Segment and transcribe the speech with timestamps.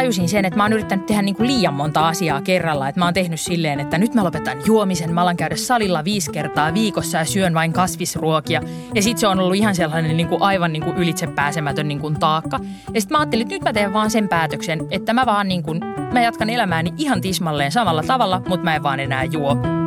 [0.00, 2.88] tajusin sen, että mä oon yrittänyt tehdä niin kuin liian monta asiaa kerralla.
[2.88, 5.14] Että mä oon tehnyt silleen, että nyt mä lopetan juomisen.
[5.14, 8.62] Mä alan käydä salilla viisi kertaa viikossa ja syön vain kasvisruokia.
[8.94, 12.14] Ja sit se on ollut ihan sellainen niin kuin aivan niin kuin ylitsepääsemätön niin kuin
[12.20, 12.60] taakka.
[12.94, 15.62] Ja sitten mä ajattelin, että nyt mä teen vaan sen päätöksen, että mä vaan niin
[15.62, 15.80] kuin,
[16.12, 19.79] mä jatkan elämääni ihan tismalleen samalla tavalla, mutta mä en vaan enää juo.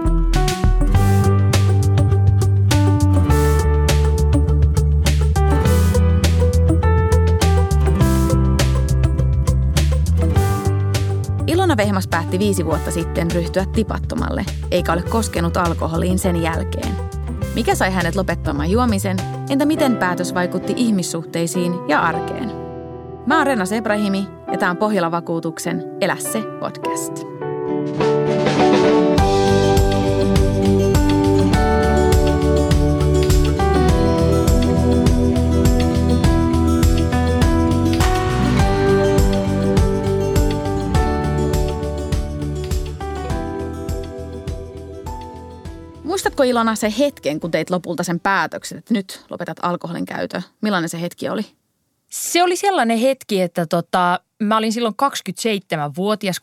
[11.74, 16.96] Ilona Vehmas päätti viisi vuotta sitten ryhtyä tipattomalle, eikä ole koskenut alkoholiin sen jälkeen.
[17.56, 19.18] Mikä sai hänet lopettamaan juomisen,
[19.50, 22.52] entä miten päätös vaikutti ihmissuhteisiin ja arkeen?
[23.26, 27.33] Mä oon Rena Sebrahimi ja tämä on Pohjola-vakuutuksen Elä se podcast.
[46.34, 50.42] Muistatko Ilona se hetken, kun teit lopulta sen päätöksen, että nyt lopetat alkoholin käytön?
[50.62, 51.46] Millainen se hetki oli?
[52.10, 56.42] Se oli sellainen hetki, että tota, mä olin silloin 27-vuotias.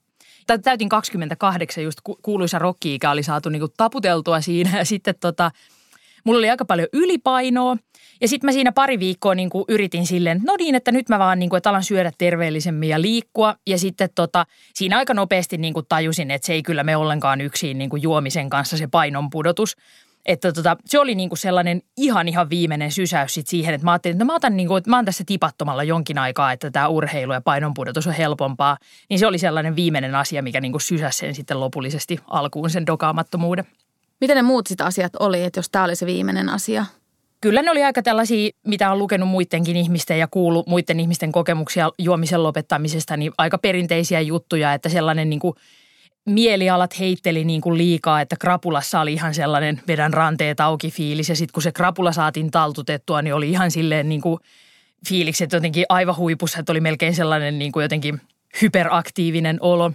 [0.62, 5.50] Täytin 28, just kuuluisa rokki oli saatu niinku taputeltua siinä ja sitten tota,
[6.24, 7.76] mulla oli aika paljon ylipainoa.
[8.20, 11.18] Ja sitten mä siinä pari viikkoa niin kuin yritin silleen, no niin, että nyt mä
[11.18, 13.54] vaan niin kuin, että alan syödä terveellisemmin ja liikkua.
[13.66, 17.40] Ja sitten tota, siinä aika nopeasti niin kuin tajusin, että se ei kyllä me ollenkaan
[17.40, 19.76] yksin niin kuin juomisen kanssa se painon pudotus.
[20.26, 24.14] Että tota, se oli niinku sellainen ihan ihan viimeinen sysäys sit siihen, että mä ajattelin,
[24.14, 27.40] että mä, otan niinku, että mä oon tässä tipattomalla jonkin aikaa, että tämä urheilu ja
[27.40, 28.76] painonpudotus on helpompaa.
[29.10, 33.66] Niin se oli sellainen viimeinen asia, mikä niinku sysäsi sen sitten lopullisesti alkuun sen dokaamattomuuden.
[34.20, 36.86] Miten ne muut sit asiat oli, että jos tämä oli se viimeinen asia?
[37.40, 41.90] Kyllä ne oli aika tällaisia, mitä on lukenut muidenkin ihmisten ja kuullut muiden ihmisten kokemuksia
[41.98, 45.54] juomisen lopettamisesta, niin aika perinteisiä juttuja, että sellainen niin kuin
[46.26, 51.36] mielialat heitteli niin kuin liikaa, että krapulassa oli ihan sellainen vedän ranteet auki fiilis ja
[51.36, 54.40] sitten kun se krapula saatiin taltutettua, niin oli ihan silleen niin kuin
[55.08, 58.20] fiilikset jotenkin aivan huipussa, että oli melkein sellainen niin kuin jotenkin
[58.62, 59.92] hyperaktiivinen olo.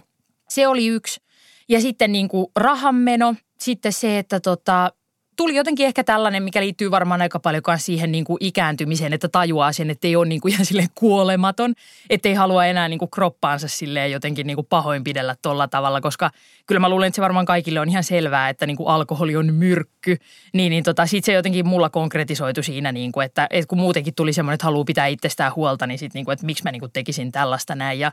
[0.49, 1.21] Se oli yksi.
[1.69, 4.91] Ja sitten niin kuin rahanmeno, sitten se, että tota,
[5.35, 9.71] tuli jotenkin ehkä tällainen, mikä liittyy varmaan aika paljon siihen niin kuin ikääntymiseen, että tajuaa
[9.71, 11.73] sen, että ei ole niin kuin ihan silleen kuolematon,
[12.09, 16.31] että ei halua enää niin kuin kroppaansa silleen jotenkin niin kuin pahoinpidellä tuolla tavalla, koska
[16.65, 19.53] kyllä mä luulen, että se varmaan kaikille on ihan selvää, että niin kuin alkoholi on
[19.53, 20.17] myrkky,
[20.53, 24.15] niin, niin tota, sitten se jotenkin mulla konkretisoitu siinä, niin kuin, että, että kun muutenkin
[24.15, 26.79] tuli semmoinen, että haluaa pitää itsestään huolta, niin sitten niin kuin, että miksi mä niin
[26.79, 27.99] kuin tekisin tällaista näin.
[27.99, 28.11] Ja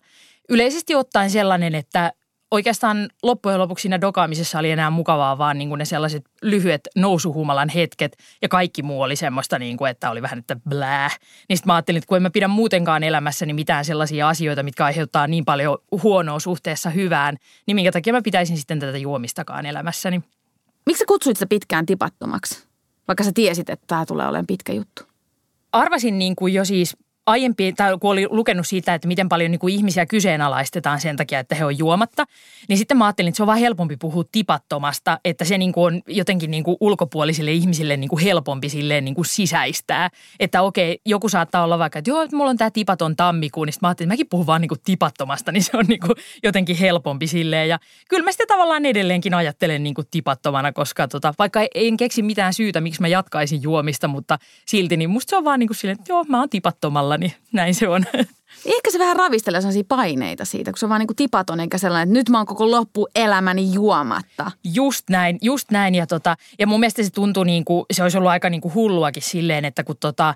[0.48, 2.12] yleisesti ottaen sellainen, että
[2.52, 7.68] oikeastaan loppujen lopuksi siinä dokaamisessa oli enää mukavaa vaan niin kuin ne sellaiset lyhyet nousuhumalan
[7.68, 11.10] hetket ja kaikki muu oli semmoista, niin kuin, että oli vähän, että blää.
[11.48, 14.84] Niin sitten mä ajattelin, että kun en mä pidä muutenkaan elämässäni mitään sellaisia asioita, mitkä
[14.84, 17.36] aiheuttaa niin paljon huonoa suhteessa hyvään,
[17.66, 20.22] niin minkä takia mä pitäisin sitten tätä juomistakaan elämässäni.
[20.86, 22.66] Miksi sä kutsuit sitä pitkään tipattomaksi,
[23.08, 25.02] vaikka sä tiesit, että tämä tulee olemaan pitkä juttu?
[25.72, 26.96] Arvasin niin kuin jo siis
[27.26, 31.38] aiempi, tai kun oli lukenut siitä, että miten paljon niin kuin ihmisiä kyseenalaistetaan sen takia,
[31.38, 32.24] että he on juomatta,
[32.68, 35.94] niin sitten mä ajattelin, että se on vaan helpompi puhua tipattomasta, että se niin kuin
[35.94, 40.10] on jotenkin niin kuin ulkopuolisille ihmisille niin kuin helpompi silleen niin kuin sisäistää.
[40.40, 43.72] Että okei, joku saattaa olla vaikka, että joo, että mulla on tämä tipaton tammikuun, niin
[43.72, 46.16] sitten mä ajattelin, että mäkin puhun vaan niin kuin tipattomasta, niin se on niin kuin
[46.42, 47.68] jotenkin helpompi silleen.
[47.68, 47.78] Ja
[48.08, 52.54] kyllä mä sitten tavallaan edelleenkin ajattelen niin kuin tipattomana, koska tota, vaikka en keksi mitään
[52.54, 55.98] syytä, miksi mä jatkaisin juomista, mutta silti, niin musta se on vaan niin kuin silleen,
[55.98, 58.04] että joo, mä oon tipattomalla alla, niin näin se on.
[58.76, 62.08] Ehkä se vähän ravistelee sellaisia paineita siitä, kun se on vaan niin tipaton eikä sellainen,
[62.08, 64.50] että nyt mä oon koko loppuelämäni juomatta.
[64.74, 65.94] Just näin, just näin.
[65.94, 68.74] Ja, tota, ja mun mielestä se tuntuu niin kuin, se olisi ollut aika niin kuin
[68.74, 70.34] hulluakin silleen, että kun tota,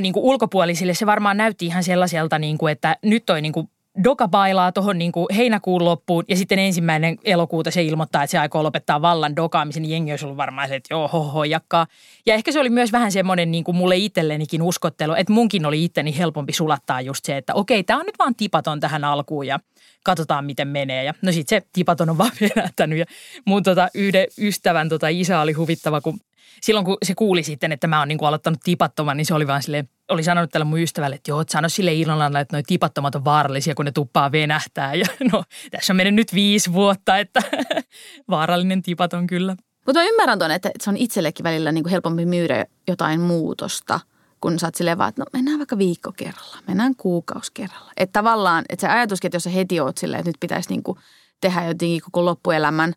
[0.00, 3.68] niin kuin ulkopuolisille se varmaan näytti ihan sellaiselta, niin kuin, että nyt toi niin kuin
[4.04, 8.62] Doka bailaa tuohon niin heinäkuun loppuun ja sitten ensimmäinen elokuuta se ilmoittaa, että se aikoo
[8.62, 9.82] lopettaa vallan dokaamisen.
[9.82, 11.86] Niin jengi olisi ollut varmaan se, että joo, ho, jakkaa.
[12.26, 15.84] Ja ehkä se oli myös vähän semmoinen niin kuin mulle itsellenikin uskottelu, että munkin oli
[15.84, 19.60] itteni helpompi sulattaa just se, että okei, tämä on nyt vaan tipaton tähän alkuun ja
[20.04, 21.04] katsotaan miten menee.
[21.04, 23.04] Ja no sitten se tipaton on vaan venähtänyt ja
[23.44, 26.20] mun tota, yhden ystävän tota, isä oli huvittava, kun
[26.64, 29.46] silloin kun se kuuli sitten, että mä oon niin kuin aloittanut tipattoman, niin se oli
[29.46, 32.62] vaan silleen, oli sanonut tälle mun ystävälle, että joo, että sano sille Ilonalla, että noi
[32.62, 34.94] tipattomat on vaarallisia, kun ne tuppaa venähtää.
[34.94, 37.40] Ja no, tässä on mennyt nyt viisi vuotta, että
[38.30, 39.56] vaarallinen tipaton kyllä.
[39.86, 44.00] Mutta mä ymmärrän ton, että se on itsellekin välillä niin kuin helpompi myydä jotain muutosta,
[44.40, 47.92] kun sä oot silleen vaan, että no mennään vaikka viikko kerralla, mennään kuukausi kerralla.
[47.96, 50.82] Että tavallaan, että se ajatuskin, että jos sä heti oot silleen, että nyt pitäisi niin
[50.82, 50.98] kuin
[51.40, 52.92] tehdä jotenkin koko loppuelämän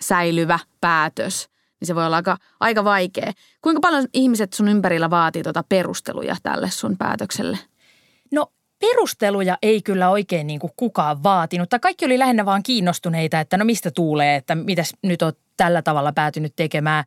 [0.00, 1.48] säilyvä päätös–
[1.82, 3.32] niin se voi olla aika, aika vaikea.
[3.60, 7.58] Kuinka paljon ihmiset sun ympärillä vaatii tuota perusteluja tälle sun päätökselle?
[8.32, 8.46] No
[8.80, 11.68] perusteluja ei kyllä oikein niin kuin kukaan vaatinut.
[11.68, 15.82] Tai kaikki oli lähinnä vaan kiinnostuneita, että no mistä tuulee, että mitäs nyt on tällä
[15.82, 17.04] tavalla päätynyt tekemään.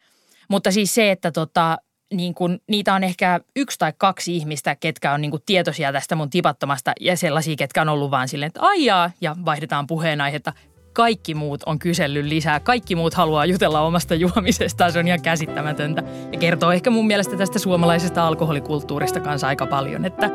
[0.50, 1.78] Mutta siis se, että tota,
[2.14, 6.16] niin kuin, niitä on ehkä yksi tai kaksi ihmistä, ketkä on niin kuin tietoisia tästä
[6.16, 10.54] mun tipattomasta ja sellaisia, ketkä on ollut vaan silleen, että aijaa ja vaihdetaan puheenaihetta.
[10.96, 12.60] Kaikki muut on kysellyt lisää.
[12.60, 14.92] Kaikki muut haluaa jutella omasta juomisestaan.
[14.92, 16.04] Se on ihan käsittämätöntä.
[16.32, 20.30] Ja kertoo ehkä mun mielestä tästä suomalaisesta alkoholikulttuurista kanssa aika paljon, että,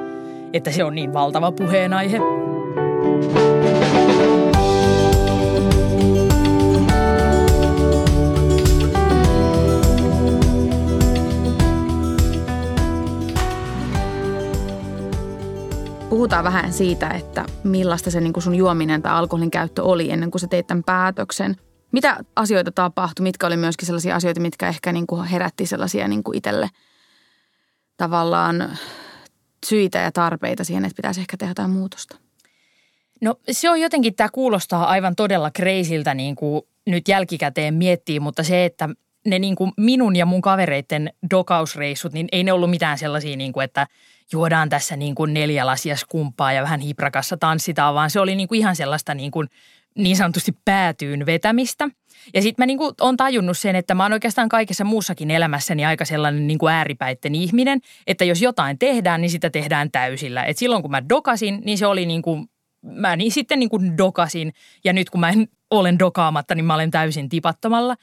[0.53, 2.19] että se on niin valtava puheenaihe.
[16.21, 20.31] Puhutaan vähän siitä, että millaista se niin kuin sun juominen tai alkoholin käyttö oli ennen
[20.31, 21.57] kuin sä teit tämän päätöksen.
[21.93, 23.23] Mitä asioita tapahtui?
[23.23, 26.69] Mitkä oli myöskin sellaisia asioita, mitkä ehkä niin kuin herätti sellaisia niin kuin itselle
[27.97, 28.79] tavallaan
[29.67, 32.17] syitä ja tarpeita siihen, että pitäisi ehkä tehdä jotain muutosta?
[33.21, 38.43] No se on jotenkin, tämä kuulostaa aivan todella kreisiltä niin kuin nyt jälkikäteen miettii, mutta
[38.43, 38.89] se, että
[39.27, 43.53] ne niin kuin minun ja mun kavereiden dokausreissut, niin ei ne ollut mitään sellaisia, niin
[43.53, 43.87] kuin, että
[44.33, 48.49] juodaan tässä niin kuin neljä lasia skumppaa ja vähän hiprakassa tanssitaan, vaan se oli niin
[48.49, 49.49] kuin ihan sellaista niin, kuin
[49.95, 51.89] niin sanotusti päätyyn vetämistä.
[52.35, 55.85] Ja sitten mä niin kuin on tajunnut sen, että mä oon oikeastaan kaikessa muussakin elämässäni
[55.85, 60.45] aika sellainen niin kuin ääripäitten ihminen, että jos jotain tehdään, niin sitä tehdään täysillä.
[60.45, 62.47] Et silloin kun mä dokasin, niin se oli niin kuin,
[62.83, 64.53] mä niin sitten niin kuin dokasin
[64.85, 67.97] ja nyt kun mä en olen dokaamatta, niin mä olen täysin tipattomalla.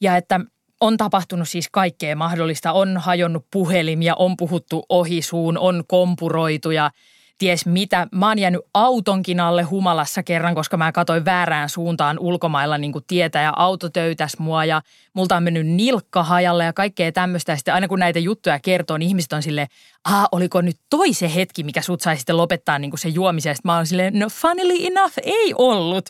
[0.00, 0.40] Ja että
[0.80, 2.72] on tapahtunut siis kaikkea mahdollista.
[2.72, 6.90] On hajonnut puhelimia, on puhuttu ohisuun, on kompuroitu ja
[7.38, 8.06] ties mitä.
[8.12, 13.04] Mä oon jäänyt autonkin alle humalassa kerran, koska mä katsoin väärään suuntaan ulkomailla niin kuin
[13.06, 14.82] tietä ja auto töytäs mua ja
[15.14, 17.52] multa on mennyt nilkka hajalle ja kaikkea tämmöistä.
[17.52, 19.68] Ja sitten aina kun näitä juttuja kertoo, niin ihmiset on silleen,
[20.04, 23.54] ah, oliko nyt toi se hetki, mikä sut sai sitten lopettaa niin kuin se juomisen.
[23.56, 26.08] Sitten mä oon silleen, no funnily enough, ei ollut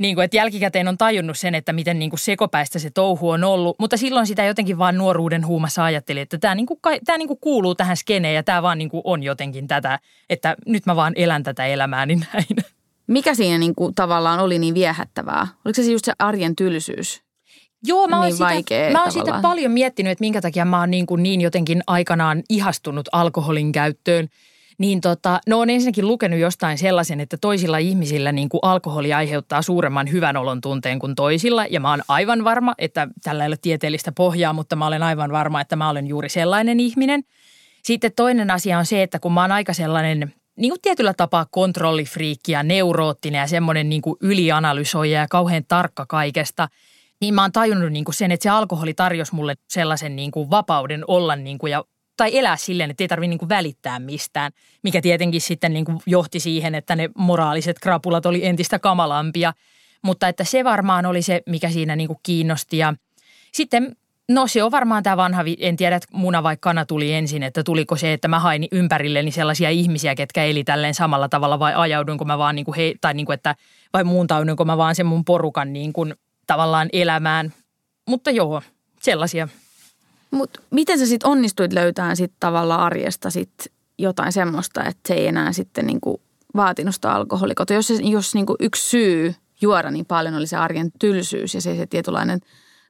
[0.00, 3.44] niin kuin, että jälkikäteen on tajunnut sen, että miten niin kuin sekopäistä se touhu on
[3.44, 3.76] ollut.
[3.78, 7.40] Mutta silloin sitä jotenkin vaan nuoruuden huumassa ajatteli, että tämä, niin kuin, tämä niin kuin
[7.40, 9.98] kuuluu tähän skeneen ja tämä vaan niin kuin on jotenkin tätä,
[10.30, 12.46] että nyt mä vaan elän tätä elämää, niin näin.
[13.06, 15.48] Mikä siinä niin kuin tavallaan oli niin viehättävää?
[15.64, 17.22] Oliko se just se arjen tylsyys?
[17.86, 20.90] Joo, mä oon, niin sitä, mä oon sitä paljon miettinyt, että minkä takia mä oon
[20.90, 24.28] niin, kuin niin jotenkin aikanaan ihastunut alkoholin käyttöön–
[24.80, 29.62] niin tota, no on ensinnäkin lukenut jostain sellaisen, että toisilla ihmisillä niin kuin alkoholi aiheuttaa
[29.62, 31.66] suuremman hyvän olon tunteen kuin toisilla.
[31.70, 35.32] Ja mä oon aivan varma, että tällä ei ole tieteellistä pohjaa, mutta mä olen aivan
[35.32, 37.22] varma, että mä olen juuri sellainen ihminen.
[37.82, 41.46] Sitten toinen asia on se, että kun mä oon aika sellainen niin kuin tietyllä tapaa
[41.50, 46.68] kontrollifriikki ja neuroottinen ja semmoinen niin kuin ylianalysoija ja kauhean tarkka kaikesta–
[47.20, 50.50] niin mä oon tajunnut niin kuin sen, että se alkoholi tarjosi mulle sellaisen niin kuin
[50.50, 51.84] vapauden olla niin kuin ja
[52.20, 54.52] tai elää silleen, että ei tarvitse niin välittää mistään,
[54.82, 59.52] mikä tietenkin sitten niin johti siihen, että ne moraaliset krapulat oli entistä kamalampia.
[60.02, 62.94] Mutta että se varmaan oli se, mikä siinä niin kiinnosti ja
[63.52, 63.96] sitten
[64.28, 67.62] No se on varmaan tämä vanha, en tiedä, että muna vai kana tuli ensin, että
[67.62, 72.24] tuliko se, että mä hain ympärilleni sellaisia ihmisiä, ketkä eli tälleen samalla tavalla vai ajaudunko
[72.24, 73.54] mä vaan niin kuin he, tai niin kuin, että
[73.92, 76.14] vai muuntaudunko mä vaan sen mun porukan niin kuin
[76.46, 77.54] tavallaan elämään.
[78.08, 78.62] Mutta joo,
[79.02, 79.48] sellaisia
[80.30, 83.52] mutta miten sä sitten onnistuit löytämään sit tavallaan arjesta sit
[83.98, 86.20] jotain semmoista, että se ei enää sitten niinku
[86.56, 87.74] vaatinut sitä alkoholikota?
[87.74, 91.86] Jos, jos niinku yksi syy juoda niin paljon oli se arjen tylsyys ja se, se
[91.86, 92.40] tietynlainen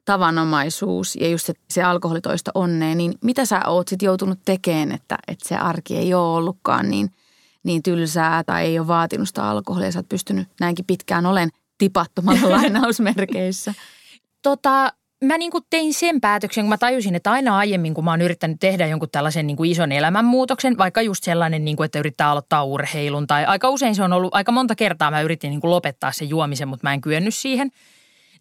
[0.05, 5.17] tavanomaisuus ja just se, se alkoholitoista onnea, niin mitä sä oot sitten joutunut tekemään, että,
[5.27, 7.11] että se arki ei ole ollutkaan niin,
[7.63, 9.91] niin tylsää tai ei ole vaatinut sitä alkoholia.
[9.91, 13.73] Sä oot pystynyt näinkin pitkään olen tipattomalla lainausmerkeissä.
[14.41, 18.11] Tota, mä niin kuin tein sen päätöksen, kun mä tajusin, että aina aiemmin, kun mä
[18.11, 21.99] oon yrittänyt tehdä jonkun tällaisen niin kuin ison elämänmuutoksen, vaikka just sellainen, niin kuin, että
[21.99, 25.61] yrittää aloittaa urheilun tai aika usein se on ollut, aika monta kertaa mä yritin niin
[25.61, 27.71] kuin lopettaa sen juomisen, mutta mä en kyennyt siihen–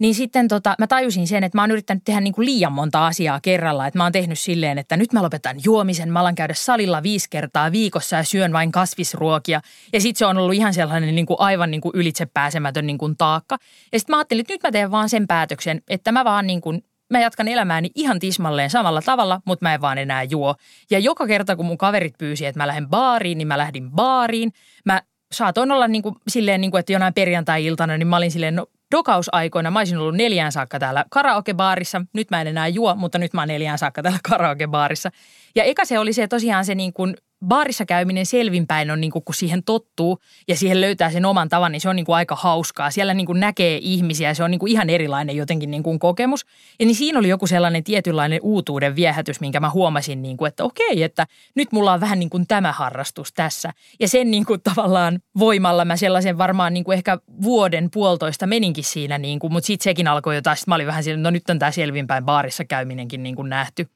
[0.01, 3.07] niin sitten tota, mä tajusin sen, että mä oon yrittänyt tehdä niin kuin liian monta
[3.07, 3.87] asiaa kerralla.
[3.87, 7.31] Että mä oon tehnyt silleen, että nyt mä lopetan juomisen, mä alan käydä salilla viisi
[7.31, 9.61] kertaa viikossa ja syön vain kasvisruokia.
[9.93, 13.17] Ja sitten se on ollut ihan sellainen niin kuin aivan niin kuin ylitsepääsemätön niin kuin
[13.17, 13.59] taakka.
[13.93, 16.61] Ja sitten mä ajattelin, että nyt mä teen vaan sen päätöksen, että mä vaan niin
[16.61, 20.55] kuin mä jatkan elämääni ihan tismalleen samalla tavalla, mutta mä en vaan enää juo.
[20.91, 24.53] Ja joka kerta, kun mun kaverit pyysi, että mä lähden baariin, niin mä lähdin baariin.
[24.85, 25.03] Mä
[25.33, 28.67] saatoin olla niin kuin, silleen, niin kuin, että jonain perjantai-iltana, niin mä olin silleen, no
[28.91, 32.03] dokausaikoina mä olisin ollut neljään saakka täällä karaokebaarissa.
[32.13, 35.11] Nyt mä en enää juo, mutta nyt mä oon neljään saakka täällä karaokebaarissa.
[35.55, 37.17] Ja eka se oli se tosiaan se niin kuin
[37.47, 40.19] baarissa käyminen selvinpäin on niin kuin, kun siihen tottuu
[40.49, 42.91] ja siihen löytää sen oman tavan, niin se on niin kuin aika hauskaa.
[42.91, 46.47] Siellä niin kuin näkee ihmisiä, se on niin kuin ihan erilainen jotenkin niin kuin kokemus.
[46.81, 50.65] Ja niin siinä oli joku sellainen tietynlainen uutuuden viehätys, minkä mä huomasin, niin kuin, että
[50.65, 53.73] okei, että nyt mulla on vähän niin kuin tämä harrastus tässä.
[54.01, 58.85] Ja sen niin kuin tavallaan voimalla mä sellaisen varmaan niin kuin ehkä vuoden puolitoista meninkin
[58.85, 60.57] siinä, niin kuin, mutta sitten sekin alkoi jotain.
[60.57, 63.87] Sitten mä olin vähän silleen, no nyt on tämä selvinpäin baarissa käyminenkin niin kuin nähty.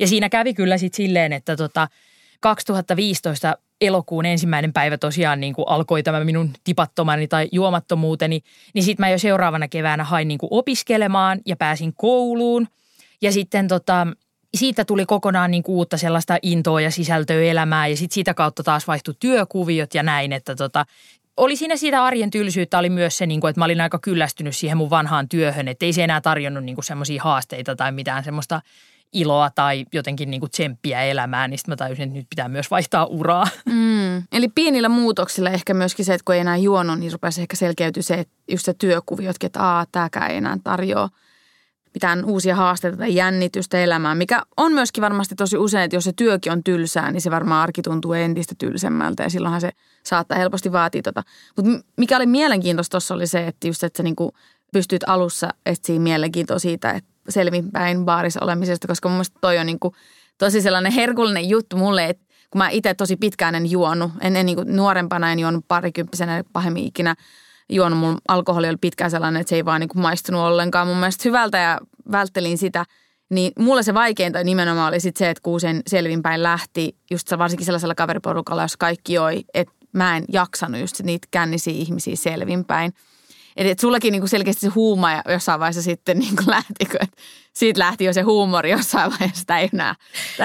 [0.00, 1.88] Ja siinä kävi kyllä sitten silleen, että tota,
[2.42, 8.40] 2015 elokuun ensimmäinen päivä tosiaan niin kuin alkoi tämä minun tipattomani tai juomattomuuteni,
[8.74, 12.68] niin sitten mä jo seuraavana keväänä hain niin kuin opiskelemaan ja pääsin kouluun.
[13.22, 14.06] Ja sitten tota,
[14.54, 18.62] siitä tuli kokonaan niin kuin uutta sellaista intoa ja sisältöä elämään ja sitten sitä kautta
[18.62, 20.86] taas vaihtui työkuviot ja näin, että tota,
[21.36, 24.56] oli siinä siitä arjen tylsyyttä oli myös se, niin kuin, että mä olin aika kyllästynyt
[24.56, 28.60] siihen mun vanhaan työhön, että ei se enää tarjonnut niin semmoisia haasteita tai mitään semmoista
[29.12, 32.70] iloa tai jotenkin niin kuin tsemppiä elämään, niin sitten mä tajusin, että nyt pitää myös
[32.70, 33.46] vaihtaa uraa.
[33.64, 34.16] Mm.
[34.32, 38.02] Eli pienillä muutoksilla ehkä myöskin se, että kun ei enää juonut, niin rupesi ehkä selkeytyä
[38.02, 41.08] se, että just se työkuviotkin, että aa, tämäkään ei enää tarjoa
[41.94, 46.12] mitään uusia haasteita tai jännitystä elämään, mikä on myöskin varmasti tosi usein, että jos se
[46.12, 49.70] työkin on tylsää, niin se varmaan arki tuntuu entistä tylsemmältä ja silloinhan se
[50.04, 51.22] saattaa helposti vaatia tota.
[51.56, 54.32] Mutta mikä oli mielenkiintoista tuossa oli se, että just, että sä niinku
[54.72, 59.78] pystyt alussa etsiä mielenkiintoa siitä, että selvinpäin baarissa olemisesta, koska mun mielestä toi on niin
[59.78, 59.94] kuin
[60.38, 64.46] tosi sellainen herkullinen juttu mulle, että kun mä itse tosi pitkään en juonut, en, en
[64.46, 67.14] niin kuin nuorempana en juonut parikymppisenä pahemmin ikinä
[67.68, 67.98] juonut.
[67.98, 71.22] Mun alkoholi oli pitkään sellainen, että se ei vaan niin kuin maistunut ollenkaan mun mielestä
[71.28, 71.78] hyvältä ja
[72.12, 72.84] välttelin sitä.
[73.30, 77.66] Niin mulle se vaikeinta nimenomaan oli sit se, että kun sen selvinpäin lähti, just varsinkin
[77.66, 82.92] sellaisella kaveriporukalla, jos kaikki joi, että mä en jaksanut just niitä kännisiä ihmisiä selvinpäin–
[83.56, 87.08] Eli että sullakin niin selkeästi se huuma ja jossain vaiheessa sitten niin lähti, kun
[87.52, 89.94] siitä lähti jo se huumori jossain vaiheessa, sitä ei enää,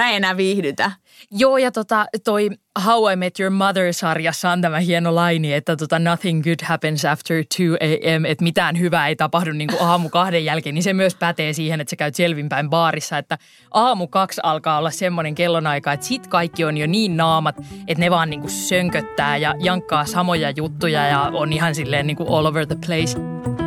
[0.08, 0.92] ei enää viihdytä.
[1.30, 2.50] Joo, ja tota, toi
[2.84, 7.44] How I Met Your Mother-sarjassa on tämä hieno laini, että tota, nothing good happens after
[7.44, 11.14] 2 a.m., että mitään hyvää ei tapahdu niin kuin aamu kahden jälkeen, niin se myös
[11.14, 13.38] pätee siihen, että sä käyt selvinpäin baarissa, että
[13.70, 17.56] aamu kaksi alkaa olla semmoinen kellonaika, että sit kaikki on jo niin naamat,
[17.86, 22.16] että ne vaan niin kuin sönköttää ja jankkaa samoja juttuja ja on ihan silleen niin
[22.16, 23.57] kuin all over the place.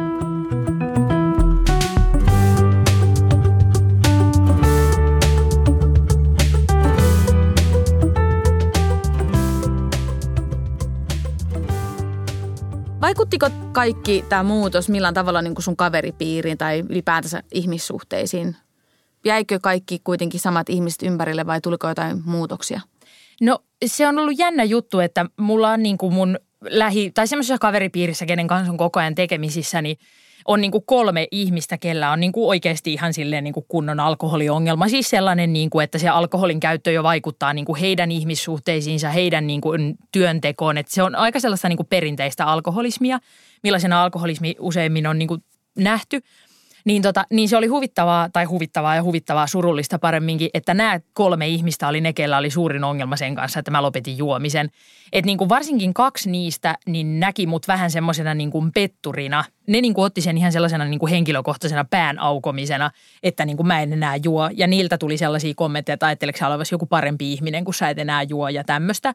[13.22, 18.56] Vaikuttiko kaikki tämä muutos millään tavalla niin kuin sun kaveripiiriin tai ylipäätänsä ihmissuhteisiin?
[19.25, 22.82] Jäikö kaikki kuitenkin samat ihmiset ympärille vai tuliko jotain muutoksia?
[23.42, 27.58] No se on ollut jännä juttu, että mulla on niin kuin mun lähi- tai semmoisessa
[27.58, 29.98] kaveripiirissä, kenen kanssa on koko ajan tekemisissä, niin–
[30.46, 34.00] on niin kuin kolme ihmistä, kellä on niin kuin oikeasti ihan silleen niin kuin kunnon
[34.00, 34.88] alkoholiongelma.
[34.88, 39.48] Siis sellainen, niin kuin, että se alkoholin käyttö jo vaikuttaa niin kuin heidän ihmissuhteisiinsa, heidän
[39.48, 40.78] niin kuin työntekoon.
[40.78, 43.20] Että se on aika sellaista niin kuin perinteistä alkoholismia,
[43.64, 45.44] millaisena alkoholismi useimmin on niin kuin
[45.76, 46.22] nähty–
[46.86, 51.48] niin, tota, niin se oli huvittavaa, tai huvittavaa ja huvittavaa surullista paremminkin, että nämä kolme
[51.48, 54.70] ihmistä oli ne, kellä oli suurin ongelma sen kanssa, että mä lopetin juomisen.
[55.14, 59.44] Että niin kuin varsinkin kaksi niistä niin näki mut vähän semmoisena niin kuin petturina.
[59.68, 62.92] Ne niin kuin otti sen ihan sellaisena niin kuin henkilökohtaisena pään aukomisena,
[63.24, 64.50] että niin kuin mä en enää juo.
[64.54, 68.24] Ja niiltä tuli sellaisia kommentteja, että ajatteleksä olevasi joku parempi ihminen, kun sä et enää
[68.24, 69.14] juo ja tämmöistä.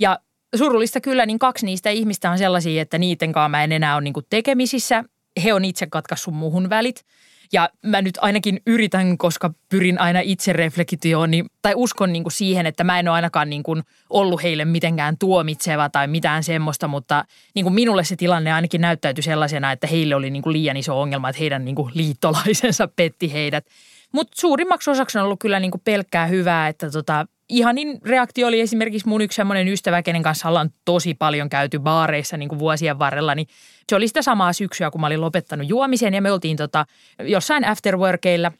[0.00, 0.18] Ja
[0.56, 4.04] surullista kyllä, niin kaksi niistä ihmistä on sellaisia, että niiden kanssa mä en enää ole
[4.04, 5.04] niin kuin tekemisissä
[5.44, 7.04] he on itse katkaissut muuhun välit.
[7.52, 11.30] Ja mä nyt ainakin yritän, koska pyrin aina itse reflektioon,
[11.62, 15.18] tai uskon niin kuin siihen, että mä en ole ainakaan niin kuin ollut heille mitenkään
[15.18, 20.14] tuomitseva tai mitään semmoista, mutta niin kuin minulle se tilanne ainakin näyttäytyi sellaisena, että heille
[20.14, 23.66] oli niin kuin liian iso ongelma, että heidän niin kuin liittolaisensa petti heidät.
[24.12, 28.60] Mutta suurimmaksi osaksi on ollut kyllä niin kuin pelkkää hyvää, että tota, ihanin reaktio oli
[28.60, 32.98] esimerkiksi mun yksi semmoinen ystävä, kenen kanssa ollaan tosi paljon käyty baareissa niin kuin vuosien
[32.98, 33.46] varrella, niin
[33.88, 36.86] se oli sitä samaa syksyä, kun mä olin lopettanut juomisen ja me oltiin tota,
[37.18, 38.52] jossain afterworkeilla.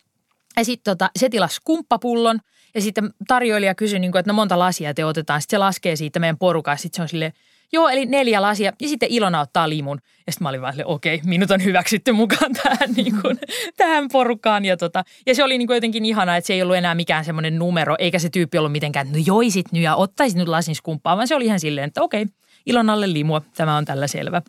[0.56, 2.38] Ja sitten tota, se tilasi kumppapullon
[2.74, 5.42] ja sitten tarjoilija kysyi, niin kuin, että no monta lasia te otetaan.
[5.42, 6.82] Sitten se laskee siitä meidän porukasta.
[6.82, 7.32] Sitten se on silleen,
[7.72, 8.72] Joo, eli neljä lasia.
[8.80, 9.98] Ja sitten Ilona ottaa limun.
[10.26, 13.38] Ja sitten mä olin vaan okei, okay, minut on hyväksytty mukaan tähän, niin kuin,
[13.76, 14.64] tähän porukkaan.
[14.64, 17.24] Ja, tota, ja se oli niin kuin jotenkin ihana, että se ei ollut enää mikään
[17.24, 20.74] semmoinen numero, eikä se tyyppi ollut mitenkään, että no joisit nyt ja ottaisit nyt lasin
[20.74, 22.34] skumppaa, vaan se oli ihan silleen, että okei, okay,
[22.66, 24.42] Ilonalle limua, tämä on tällä selvä.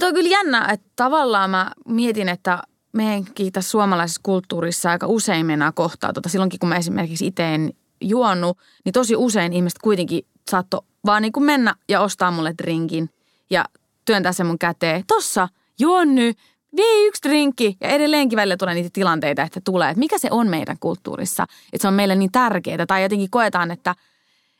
[0.00, 5.46] Toi on kyllä jännä, että tavallaan mä mietin, että meidänkin tässä suomalaisessa kulttuurissa aika usein
[5.46, 6.12] mennään kohtaa.
[6.12, 11.22] Tota, silloinkin kun mä esimerkiksi itse en juonut, niin tosi usein ihmiset kuitenkin saattoi vaan
[11.22, 13.10] niin kuin mennä ja ostaa mulle drinkin
[13.50, 13.64] ja
[14.04, 15.04] työntää sen mun käteen.
[15.06, 15.48] Tossa,
[15.78, 16.38] juon nyt,
[16.76, 17.76] vie yksi drinkki.
[17.80, 21.42] Ja edelleenkin välillä tulee niitä tilanteita, että tulee, että mikä se on meidän kulttuurissa.
[21.42, 23.94] Että se on meille niin tärkeää tai jotenkin koetaan, että,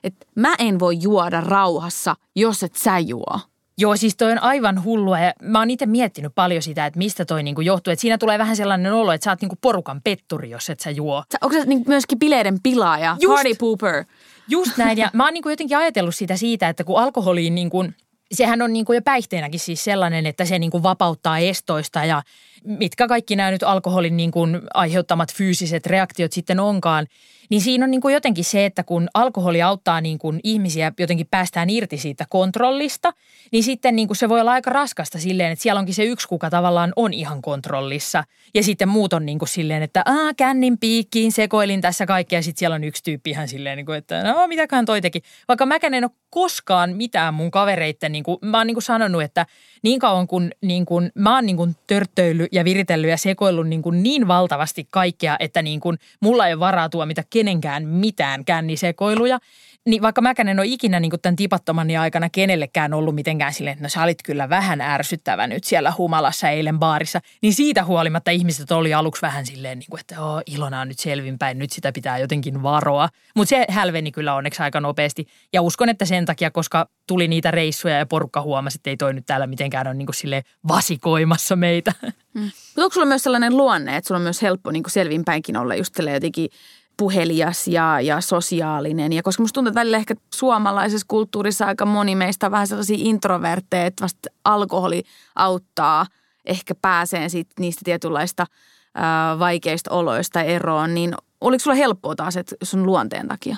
[0.04, 3.40] että mä en voi juoda rauhassa, jos et sä juo.
[3.78, 7.24] Joo, siis toi on aivan hullua ja mä oon itse miettinyt paljon sitä, että mistä
[7.24, 7.92] toi niinku johtuu.
[7.92, 10.90] Että siinä tulee vähän sellainen olo, että sä oot niinku porukan petturi, jos et sä
[10.90, 11.24] juo.
[11.32, 13.34] Sä, onko se niin myöskin bileiden pilaaja, Just.
[13.34, 14.04] party pooper?
[14.48, 17.94] Just näin ja mä oon niinku jotenkin ajatellut sitä siitä, että kun alkoholiin niin kuin,
[18.32, 22.22] sehän on niinku jo päihteenäkin siis sellainen, että se niinku vapauttaa estoista ja
[22.64, 24.40] mitkä kaikki nämä nyt alkoholin niinku
[24.74, 27.06] aiheuttamat fyysiset reaktiot sitten onkaan–
[27.50, 31.26] niin siinä on niin kuin jotenkin se, että kun alkoholi auttaa niin kuin ihmisiä jotenkin
[31.30, 33.12] päästään irti siitä kontrollista,
[33.52, 36.28] niin sitten niin kuin se voi olla aika raskasta silleen, että siellä onkin se yksi,
[36.28, 38.24] kuka tavallaan on ihan kontrollissa.
[38.54, 42.38] Ja sitten muut on niin kuin silleen, että Aa, kännin piikkiin, sekoilin tässä kaikkea.
[42.38, 45.22] Ja sitten siellä on yksi tyyppi ihan silleen, niin kuin, että no mitäkään toi teki.
[45.48, 49.22] Vaikka mäkään en ole koskaan mitään mun kavereitten, niin kuin, mä oon niin kuin sanonut,
[49.22, 49.46] että
[49.82, 53.82] niin kauan kun niin kuin, mä oon niin kuin törttöillyt ja viritellyt ja sekoillut niin,
[53.82, 59.38] kuin niin valtavasti kaikkea, että niin kuin, mulla ei ole varaa tuomita kenenkään mitään kännisekoiluja,
[59.86, 63.82] niin vaikka mäkään en ole ikinä niin tämän tipattoman aikana kenellekään ollut mitenkään silleen, että
[63.82, 68.70] no sä olit kyllä vähän ärsyttävä nyt siellä humalassa eilen baarissa, niin siitä huolimatta ihmiset
[68.70, 72.18] oli aluksi vähän silleen, niin kuin, että Oo, Ilona on nyt selvinpäin, nyt sitä pitää
[72.18, 73.08] jotenkin varoa.
[73.36, 77.50] Mutta se hälveni kyllä onneksi aika nopeasti ja uskon, että sen takia, koska tuli niitä
[77.50, 81.92] reissuja ja porukka huomasi, että ei toi nyt täällä mitenkään ole niin kuin vasikoimassa meitä.
[82.34, 82.42] Hmm.
[82.42, 85.74] Mutta onko sulla myös sellainen luonne, että sulla on myös helppo niin kuin selvinpäinkin olla
[85.74, 86.48] just jotenkin
[86.96, 89.12] puhelias ja, ja sosiaalinen.
[89.12, 92.96] Ja koska musta tuntuu, että välillä ehkä suomalaisessa kulttuurissa aika moni meistä on vähän sellaisia
[93.00, 95.02] introvertteja, että vasta alkoholi
[95.34, 96.06] auttaa
[96.44, 98.46] ehkä pääseen siitä, niistä tietynlaista
[98.94, 100.94] ää, vaikeista oloista eroon.
[100.94, 103.56] Niin oliko sulla helppoa taas että sun luonteen takia?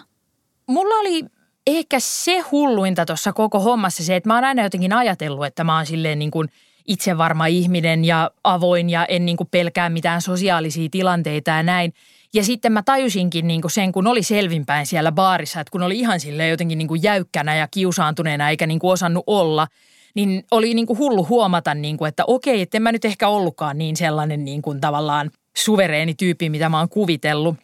[0.67, 1.25] Mulla oli
[1.67, 5.77] ehkä se hulluinta tuossa koko hommassa se, että mä oon aina jotenkin ajatellut, että mä
[5.77, 6.49] oon silleen niin kuin
[6.87, 11.93] itsevarma ihminen ja avoin ja en niin kuin pelkää mitään sosiaalisia tilanteita ja näin–
[12.35, 15.99] ja sitten mä tajusinkin niin kuin sen, kun oli selvinpäin siellä baarissa, että kun oli
[15.99, 19.67] ihan sille jotenkin niin kuin jäykkänä ja kiusaantuneena eikä niin kuin osannut olla,
[20.15, 23.29] niin oli niin kuin hullu huomata, niin kuin, että okei, että en mä nyt ehkä
[23.29, 27.57] ollutkaan niin sellainen niin kuin tavallaan suvereeni tyyppi, mitä mä oon kuvitellut.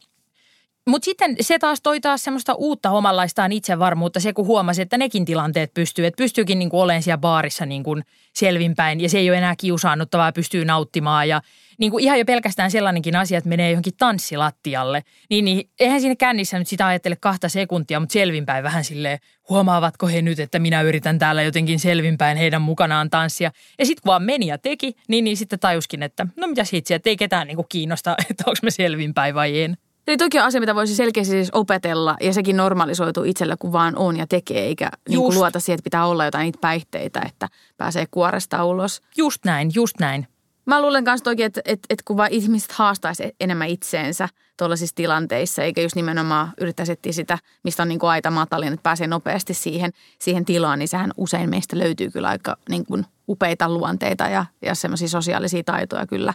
[0.87, 5.25] Mutta sitten se taas toi taas semmoista uutta omanlaistaan itsevarmuutta, se kun huomasi, että nekin
[5.25, 9.31] tilanteet pystyy, että pystyykin niin kuin olemaan siellä baarissa niin kuin selvinpäin ja se ei
[9.31, 11.41] ole enää kiusaannuttavaa, pystyy nauttimaan ja
[11.79, 16.17] niin kuin ihan jo pelkästään sellainenkin asia, että menee johonkin tanssilattialle, niin, niin eihän siinä
[16.17, 20.83] kännissä nyt sitä ajattele kahta sekuntia, mutta selvinpäin vähän silleen, huomaavatko he nyt, että minä
[20.83, 23.51] yritän täällä jotenkin selvinpäin heidän mukanaan tanssia.
[23.79, 26.95] Ja sitten kun vaan meni ja teki, niin, niin sitten tajuskin, että no mitä siitä,
[26.95, 29.77] että ei ketään niin kuin kiinnosta, että onko me selvinpäin vai en.
[30.07, 33.97] Eli toki on asia, mitä voisi selkeästi siis opetella ja sekin normalisoituu itsellä, kun vaan
[33.97, 37.49] on ja tekee, eikä niin kuin luota siihen, että pitää olla jotain niitä päihteitä, että
[37.77, 39.03] pääsee kuoresta ulos.
[39.17, 40.27] Just näin, just näin.
[40.67, 45.63] Mä luulen myös toki, että, että, että kun vaan ihmiset haastaisi enemmän itseensä tuollaisissa tilanteissa,
[45.63, 49.55] eikä just nimenomaan yrittäisi etsiä sitä, mistä on niin kuin aita matalin, että pääsee nopeasti
[49.55, 54.47] siihen, siihen tilaan, niin sehän usein meistä löytyy kyllä aika niin kuin upeita luonteita ja,
[54.63, 56.35] ja semmoisia sosiaalisia taitoja kyllä,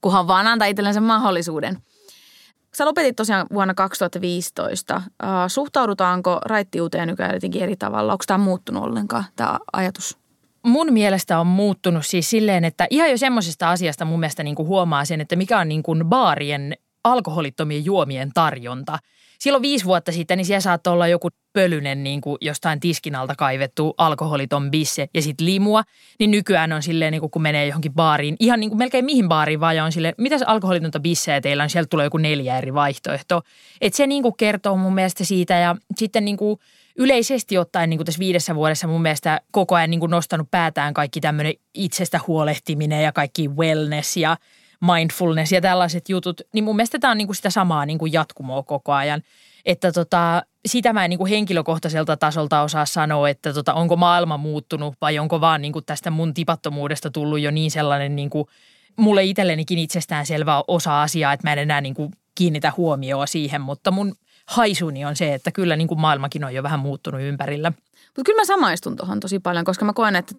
[0.00, 1.78] kunhan vaan antaa itsellensä mahdollisuuden.
[2.74, 4.96] Sä lopetit tosiaan vuonna 2015.
[4.96, 8.12] Uh, suhtaudutaanko raittiuteen nykyään jotenkin eri tavalla?
[8.12, 10.18] Onko tämä muuttunut ollenkaan, tämä ajatus?
[10.66, 14.68] Mun mielestä on muuttunut siis silleen, että ihan jo semmoisesta asiasta mun mielestä niin kuin
[14.68, 18.98] huomaa sen, että mikä on niin kuin baarien alkoholittomien juomien tarjonta.
[19.38, 23.34] Silloin viisi vuotta sitten, niin siellä saattoi olla joku pölynen niin kuin jostain tiskin alta
[23.34, 25.82] kaivettu alkoholiton bisse ja sitten limua.
[26.18, 29.28] Niin nykyään on silleen, niin kuin kun menee johonkin baariin, ihan niin kuin melkein mihin
[29.28, 32.74] baariin vaan ja on silleen, mitäs alkoholitonta bisseä teillä on, sieltä tulee joku neljä eri
[32.74, 33.42] vaihtoehtoa.
[33.80, 36.58] Että se niin kuin kertoo mun mielestä siitä ja sitten niin kuin–
[36.96, 40.94] yleisesti ottaen niin kuin tässä viidessä vuodessa mun mielestä koko ajan niin kuin nostanut päätään
[40.94, 44.36] kaikki tämmöinen itsestä huolehtiminen ja kaikki wellness ja
[44.80, 48.12] mindfulness ja tällaiset jutut, niin mun mielestä tämä on niin kuin sitä samaa niin kuin
[48.12, 49.22] jatkumoa koko ajan.
[49.64, 54.36] Että tota, sitä mä en niin kuin henkilökohtaiselta tasolta osaa sanoa, että tota, onko maailma
[54.36, 58.44] muuttunut vai onko vaan niin kuin tästä mun tipattomuudesta tullut jo niin sellainen niin kuin
[58.96, 63.60] mulle itsellenikin itsestään selvä osa asiaa, että mä en enää niin kuin kiinnitä huomioon siihen,
[63.60, 64.14] mutta mun–
[64.50, 67.72] haisuni on se, että kyllä niin kuin maailmakin on jo vähän muuttunut ympärillä.
[68.06, 70.34] Mutta kyllä mä samaistun tuohon tosi paljon, koska mä koen, että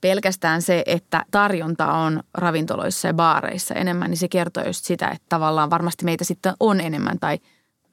[0.00, 5.26] pelkästään se, että tarjonta on ravintoloissa ja baareissa enemmän, niin se kertoo just sitä, että
[5.28, 7.38] tavallaan varmasti meitä sitten on enemmän tai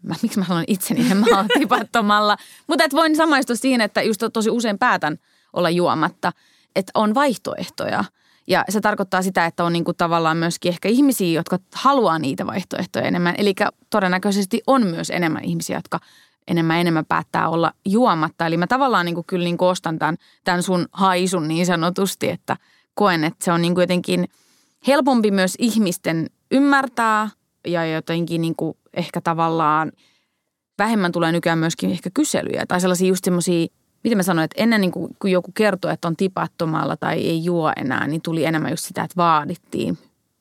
[0.01, 2.37] mä, miksi mä sanon itseni, en mä ole tipattomalla.
[2.67, 5.17] Mutta että voin samaistua siihen, että just tosi usein päätän
[5.53, 6.31] olla juomatta,
[6.75, 8.03] että on vaihtoehtoja–
[8.49, 12.47] ja se tarkoittaa sitä, että on niin kuin tavallaan myöskin ehkä ihmisiä, jotka haluaa niitä
[12.47, 13.35] vaihtoehtoja enemmän.
[13.37, 13.53] Eli
[13.89, 15.99] todennäköisesti on myös enemmän ihmisiä, jotka
[16.47, 18.45] enemmän enemmän päättää olla juomatta.
[18.45, 22.29] Eli mä tavallaan niin kuin kyllä niin kuin ostan tämän, tämän sun haisun niin sanotusti,
[22.29, 22.57] että
[22.93, 24.27] koen, että se on niin kuin jotenkin
[24.87, 27.29] helpompi myös ihmisten ymmärtää
[27.67, 29.91] ja jotenkin niin kuin ehkä tavallaan
[30.77, 33.67] vähemmän tulee nykyään myöskin ehkä kyselyjä tai sellaisia just semmoisia,
[34.03, 37.43] miten mä sanoin, että ennen niin kuin, kun joku kertoi, että on tipattomalla tai ei
[37.43, 39.97] juo enää, niin tuli enemmän just sitä, että vaadittiin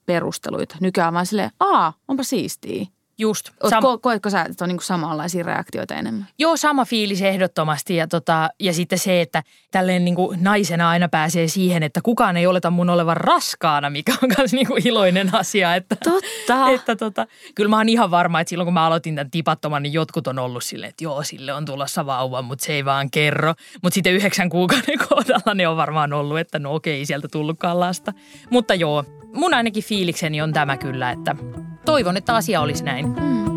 [0.07, 0.77] perusteluita.
[0.81, 2.87] Nykyään vaan silleen, aa, onpa siistiä.
[3.21, 3.51] Just.
[3.67, 6.27] Sam- ko- koetko sä, että on niin samanlaisia reaktioita enemmän?
[6.39, 7.97] Joo, sama fiilis ehdottomasti.
[7.97, 12.37] Ja, tota, ja sitten se, että tälleen niin kuin naisena aina pääsee siihen, että kukaan
[12.37, 15.75] ei oleta mun olevan raskaana, mikä on myös niin kuin iloinen asia.
[15.75, 16.69] Että, Totta.
[16.79, 19.93] Että, tota, kyllä mä oon ihan varma, että silloin kun mä aloitin tämän tipattoman, niin
[19.93, 23.55] jotkut on ollut silleen, että joo, sille on tulossa vauva, mutta se ei vaan kerro.
[23.83, 28.13] Mutta sitten yhdeksän kuukauden kohdalla ne on varmaan ollut, että no okei, sieltä tullutkaan lasta.
[28.51, 31.37] Mutta joo, mun ainakin fiilikseni on tämä kyllä, että
[31.85, 33.07] toivon, että asia olisi näin.
[33.07, 33.48] Mm.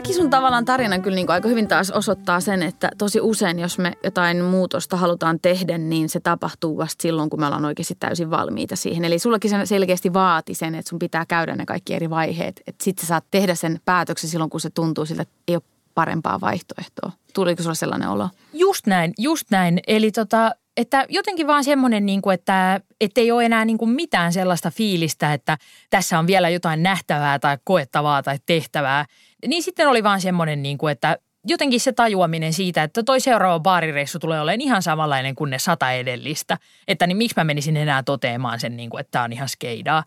[0.00, 3.58] Tämäkin sun tavallaan tarina kyllä niin kuin aika hyvin taas osoittaa sen, että tosi usein,
[3.58, 7.96] jos me jotain muutosta halutaan tehdä, niin se tapahtuu vasta silloin, kun me ollaan oikeasti
[8.00, 9.04] täysin valmiita siihen.
[9.04, 12.60] Eli sullakin se selkeästi vaati sen, että sun pitää käydä ne kaikki eri vaiheet.
[12.66, 15.62] Että sit sä saat tehdä sen päätöksen silloin, kun se tuntuu siltä, että ei ole
[15.94, 17.12] parempaa vaihtoehtoa.
[17.34, 18.28] Tuliko sulla sellainen olo?
[18.52, 19.80] Just näin, just näin.
[19.86, 22.80] Eli tota, että jotenkin vaan semmoinen, niin kuin, että
[23.16, 25.58] ei ole enää niin kuin mitään sellaista fiilistä, että
[25.90, 29.04] tässä on vielä jotain nähtävää tai koettavaa tai tehtävää.
[29.46, 33.60] Niin sitten oli vaan semmoinen, niin kuin, että jotenkin se tajuaminen siitä, että toi seuraava
[33.60, 36.58] baarireissu tulee olemaan ihan samanlainen kuin ne sata edellistä.
[36.88, 40.04] Että niin miksi mä menisin enää toteamaan sen, niin kuin, että tämä on ihan skeidaa.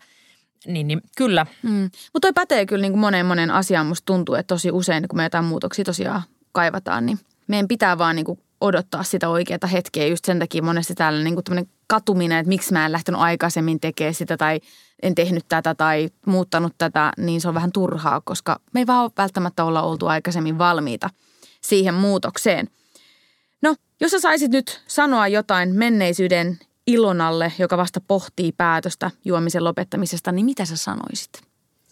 [0.66, 1.46] Niin, niin kyllä.
[1.62, 1.90] Mm.
[2.12, 3.86] Mutta toi pätee kyllä niin kuin moneen monen asiaan.
[3.86, 8.16] Musta tuntuu, että tosi usein, kun me jotain muutoksia tosiaan kaivataan, niin meidän pitää vaan
[8.16, 10.06] niin kuin odottaa sitä oikeaa hetkeä.
[10.06, 14.14] Just sen takia monesti täällä niin kuin katuminen, että miksi mä en lähtenyt aikaisemmin tekemään
[14.14, 14.60] sitä tai
[15.02, 19.10] en tehnyt tätä tai muuttanut tätä, niin se on vähän turhaa, koska me ei vaan
[19.16, 21.10] välttämättä olla oltu aikaisemmin valmiita
[21.60, 22.68] siihen muutokseen.
[23.62, 30.32] No, jos sä saisit nyt sanoa jotain menneisyyden Ilonalle, joka vasta pohtii päätöstä juomisen lopettamisesta,
[30.32, 31.42] niin mitä sä sanoisit?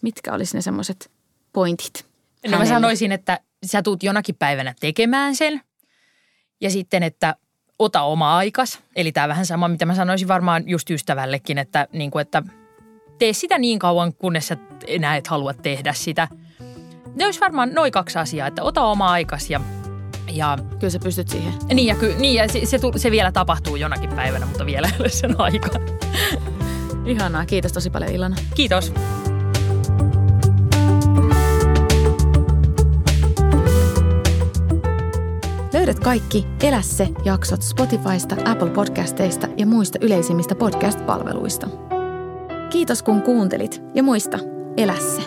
[0.01, 1.11] Mitkä olisi ne semmoiset
[1.53, 2.05] pointit?
[2.47, 5.61] No mä sanoisin, että sä tuut jonakin päivänä tekemään sen
[6.61, 7.35] ja sitten, että
[7.79, 8.79] ota oma aikas.
[8.95, 12.43] Eli tämä vähän sama, mitä mä sanoisin varmaan just ystävällekin, että, niin kuin, että
[13.19, 14.57] tee sitä niin kauan, kunnes sä
[14.87, 16.27] enää et halua tehdä sitä.
[17.15, 19.61] Ne olisi varmaan noin kaksi asiaa, että ota oma aikas ja
[20.31, 21.53] ja, kyllä sä pystyt siihen.
[21.73, 24.99] Niin ja, ky, niin, ja se, se, se vielä tapahtuu jonakin päivänä, mutta vielä ei
[24.99, 25.69] ole sen aika.
[27.05, 27.45] Ihanaa.
[27.45, 28.35] Kiitos tosi paljon Ilona.
[28.55, 28.93] Kiitos.
[35.83, 41.67] Löydät kaikki Elä se jaksot Spotifysta, Apple Podcasteista ja muista yleisimmistä podcast-palveluista.
[42.69, 44.39] Kiitos kun kuuntelit ja muista,
[44.77, 45.21] elä se.